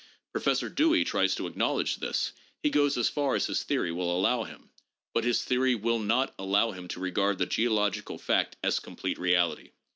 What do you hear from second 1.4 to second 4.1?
acknowledge this; he goes as far as his theory